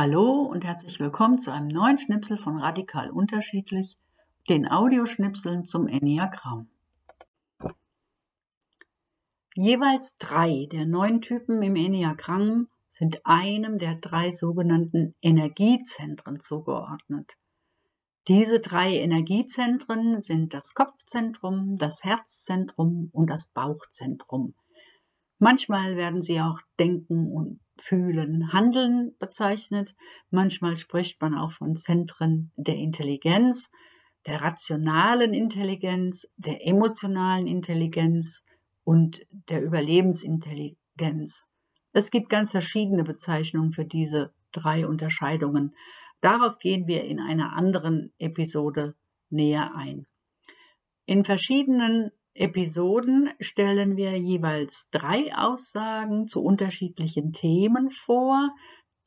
Hallo 0.00 0.42
und 0.42 0.64
herzlich 0.64 1.00
willkommen 1.00 1.38
zu 1.38 1.52
einem 1.52 1.66
neuen 1.66 1.98
Schnipsel 1.98 2.38
von 2.38 2.58
Radikal 2.58 3.10
Unterschiedlich, 3.10 3.98
den 4.48 4.70
Audioschnipseln 4.70 5.64
zum 5.64 5.88
Enneagramm. 5.88 6.68
Jeweils 9.56 10.16
drei 10.18 10.68
der 10.70 10.86
neun 10.86 11.20
Typen 11.20 11.60
im 11.64 11.74
Enneagramm 11.74 12.68
sind 12.90 13.26
einem 13.26 13.80
der 13.80 13.96
drei 13.96 14.30
sogenannten 14.30 15.16
Energiezentren 15.20 16.38
zugeordnet. 16.38 17.36
Diese 18.28 18.60
drei 18.60 18.98
Energiezentren 18.98 20.22
sind 20.22 20.54
das 20.54 20.74
Kopfzentrum, 20.74 21.76
das 21.76 22.04
Herzzentrum 22.04 23.10
und 23.12 23.28
das 23.28 23.48
Bauchzentrum. 23.48 24.54
Manchmal 25.38 25.96
werden 25.96 26.20
sie 26.20 26.40
auch 26.40 26.60
Denken 26.78 27.32
und 27.32 27.60
Fühlen, 27.80 28.52
Handeln 28.52 29.14
bezeichnet. 29.18 29.94
Manchmal 30.30 30.76
spricht 30.76 31.20
man 31.20 31.34
auch 31.36 31.52
von 31.52 31.76
Zentren 31.76 32.50
der 32.56 32.76
Intelligenz, 32.76 33.70
der 34.26 34.42
rationalen 34.42 35.32
Intelligenz, 35.32 36.28
der 36.36 36.66
emotionalen 36.66 37.46
Intelligenz 37.46 38.42
und 38.82 39.24
der 39.48 39.62
Überlebensintelligenz. 39.62 41.44
Es 41.92 42.10
gibt 42.10 42.28
ganz 42.28 42.50
verschiedene 42.50 43.04
Bezeichnungen 43.04 43.72
für 43.72 43.84
diese 43.84 44.32
drei 44.52 44.86
Unterscheidungen. 44.86 45.74
Darauf 46.20 46.58
gehen 46.58 46.86
wir 46.86 47.04
in 47.04 47.20
einer 47.20 47.52
anderen 47.52 48.12
Episode 48.18 48.96
näher 49.30 49.74
ein. 49.74 50.06
In 51.06 51.24
verschiedenen 51.24 52.10
Episoden 52.38 53.30
stellen 53.40 53.96
wir 53.96 54.16
jeweils 54.16 54.90
drei 54.90 55.34
Aussagen 55.34 56.28
zu 56.28 56.42
unterschiedlichen 56.42 57.32
Themen 57.32 57.90
vor. 57.90 58.54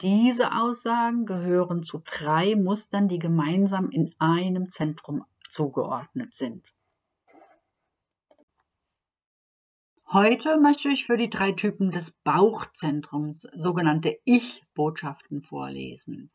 Diese 0.02 0.54
Aussagen 0.56 1.26
gehören 1.26 1.84
zu 1.84 2.02
drei 2.04 2.56
Mustern, 2.56 3.08
die 3.08 3.20
gemeinsam 3.20 3.90
in 3.90 4.14
einem 4.20 4.70
Zentrum 4.70 5.24
zugeordnet 5.50 6.34
sind. 6.34 6.74
Heute 10.12 10.60
möchte 10.60 10.90
ich 10.90 11.06
für 11.06 11.16
die 11.16 11.30
drei 11.30 11.54
Typen 11.54 11.92
des 11.92 12.12
Bauchzentrums 12.12 13.48
sogenannte 13.56 14.20
Ich-Botschaften 14.26 15.42
vorlesen. 15.42 16.32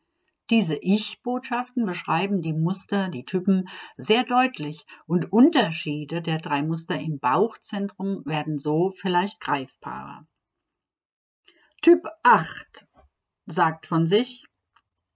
Diese 0.49 0.75
Ich-Botschaften 0.75 1.85
beschreiben 1.85 2.41
die 2.41 2.53
Muster, 2.53 3.09
die 3.09 3.25
Typen 3.25 3.67
sehr 3.97 4.23
deutlich 4.23 4.85
und 5.05 5.33
Unterschiede 5.33 6.21
der 6.21 6.37
drei 6.37 6.63
Muster 6.63 6.97
im 6.97 7.19
Bauchzentrum 7.19 8.25
werden 8.25 8.57
so 8.57 8.91
vielleicht 8.91 9.41
greifbarer. 9.41 10.25
Typ 11.81 12.07
8 12.23 12.87
sagt 13.45 13.85
von 13.85 14.07
sich, 14.07 14.45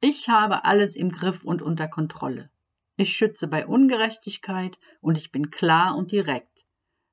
ich 0.02 0.30
habe 0.30 0.66
alles 0.66 0.96
im 0.96 1.10
Griff 1.12 1.44
und 1.44 1.62
unter 1.62 1.88
Kontrolle. 1.88 2.50
Ich 2.98 3.16
schütze 3.16 3.48
bei 3.48 3.66
Ungerechtigkeit 3.66 4.78
und 5.00 5.18
ich 5.18 5.32
bin 5.32 5.50
klar 5.50 5.96
und 5.96 6.12
direkt. 6.12 6.66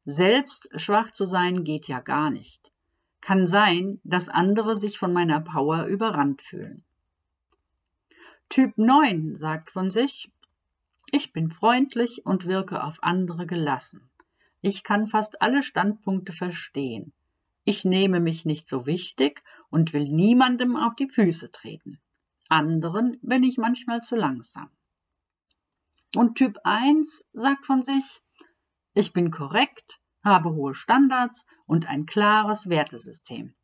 Selbst 0.05 0.69
schwach 0.75 1.13
zu 1.13 1.25
sein 1.25 1.65
geht 1.65 1.87
ja 1.87 2.01
gar 2.01 2.31
nicht. 2.31 2.73
Kann 3.21 3.47
sein, 3.47 4.01
dass 4.05 4.29
andere 4.29 4.77
sich 4.77 4.99
von 4.99 5.13
meiner 5.13 5.41
Power 5.41 5.85
überrannt 5.85 6.43
fühlen. 6.43 6.85
Typ 8.49 8.79
9 8.79 9.35
sagt 9.35 9.71
von 9.71 9.91
sich, 9.91 10.31
ich 11.11 11.33
bin 11.35 11.51
freundlich 11.51 12.25
und 12.25 12.47
wirke 12.47 12.83
auf 12.83 13.03
andere 13.03 13.47
gelassen. 13.47 14.11
Ich 14.63 14.85
kann 14.85 15.07
fast 15.07 15.43
alle 15.43 15.63
Standpunkte 15.63 16.33
verstehen. 16.33 17.13
Ich 17.65 17.85
nehme 17.85 18.21
mich 18.21 18.47
nicht 18.47 18.67
so 18.67 18.87
wichtig 18.87 19.43
und 19.69 19.93
will 19.93 20.05
niemandem 20.05 20.77
auf 20.77 20.95
die 20.97 21.09
Füße 21.09 21.53
treten. 21.53 22.01
Anderen 22.49 23.19
bin 23.21 23.43
ich 23.43 23.59
manchmal 23.59 24.01
zu 24.01 24.17
langsam. 24.17 24.71
Und 26.17 26.37
Typ 26.37 26.59
1 26.65 27.27
sagt 27.35 27.67
von 27.67 27.83
sich, 27.83 28.23
ich 28.95 29.13
bin 29.13 29.31
korrekt, 29.31 30.01
habe 30.25 30.55
hohe 30.55 30.75
Standards 30.75 31.45
und 31.67 31.87
ein 31.87 32.07
klares 32.07 32.71
Wertesystem. 32.71 33.55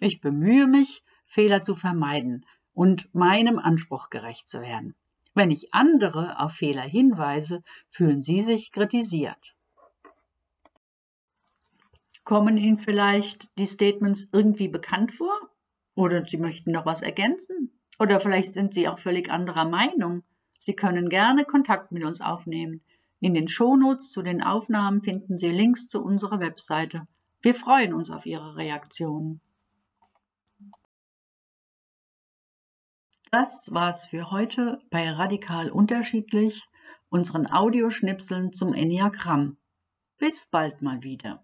Ich 0.00 0.22
bemühe 0.22 0.66
mich, 0.66 1.02
Fehler 1.26 1.62
zu 1.62 1.74
vermeiden, 1.74 2.46
und 2.80 3.14
meinem 3.14 3.58
Anspruch 3.58 4.08
gerecht 4.08 4.48
zu 4.48 4.62
werden. 4.62 4.94
Wenn 5.34 5.50
ich 5.50 5.74
andere 5.74 6.40
auf 6.40 6.52
Fehler 6.52 6.80
hinweise, 6.80 7.62
fühlen 7.90 8.22
sie 8.22 8.40
sich 8.40 8.72
kritisiert. 8.72 9.54
Kommen 12.24 12.56
Ihnen 12.56 12.78
vielleicht 12.78 13.50
die 13.58 13.66
Statements 13.66 14.28
irgendwie 14.32 14.68
bekannt 14.68 15.12
vor? 15.12 15.50
Oder 15.94 16.24
Sie 16.24 16.38
möchten 16.38 16.72
noch 16.72 16.86
was 16.86 17.02
ergänzen? 17.02 17.78
Oder 17.98 18.18
vielleicht 18.18 18.54
sind 18.54 18.72
Sie 18.72 18.88
auch 18.88 18.98
völlig 18.98 19.30
anderer 19.30 19.68
Meinung. 19.68 20.22
Sie 20.56 20.74
können 20.74 21.10
gerne 21.10 21.44
Kontakt 21.44 21.92
mit 21.92 22.02
uns 22.02 22.22
aufnehmen. 22.22 22.80
In 23.20 23.34
den 23.34 23.48
Shownotes 23.48 24.10
zu 24.10 24.22
den 24.22 24.42
Aufnahmen 24.42 25.02
finden 25.02 25.36
Sie 25.36 25.50
Links 25.50 25.86
zu 25.86 26.02
unserer 26.02 26.40
Webseite. 26.40 27.06
Wir 27.42 27.54
freuen 27.54 27.92
uns 27.92 28.10
auf 28.10 28.24
Ihre 28.24 28.56
Reaktionen. 28.56 29.42
Das 33.32 33.68
war's 33.70 34.06
für 34.06 34.32
heute 34.32 34.80
bei 34.90 35.08
Radikal 35.08 35.70
Unterschiedlich, 35.70 36.66
unseren 37.10 37.46
Audioschnipseln 37.46 38.52
zum 38.52 38.74
Enneagramm. 38.74 39.56
Bis 40.18 40.46
bald 40.50 40.82
mal 40.82 41.04
wieder. 41.04 41.40